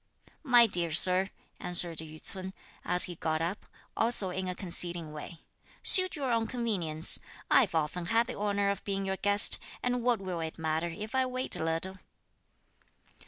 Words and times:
"My 0.41 0.65
dear 0.65 0.91
Sir," 0.93 1.29
answered 1.59 1.99
Yü 1.99 2.19
ts'un, 2.19 2.53
as 2.83 3.03
he 3.03 3.13
got 3.17 3.39
up, 3.39 3.67
also 3.95 4.31
in 4.31 4.47
a 4.47 4.55
conceding 4.55 5.11
way, 5.13 5.41
"suit 5.83 6.15
your 6.15 6.31
own 6.31 6.47
convenience. 6.47 7.19
I've 7.51 7.75
often 7.75 8.05
had 8.05 8.25
the 8.25 8.33
honour 8.33 8.71
of 8.71 8.83
being 8.83 9.05
your 9.05 9.17
guest, 9.17 9.59
and 9.83 10.01
what 10.01 10.19
will 10.19 10.39
it 10.39 10.57
matter 10.57 10.87
if 10.89 11.13
I 11.13 11.27
wait 11.27 11.55
a 11.55 11.63
little?" 11.63 11.99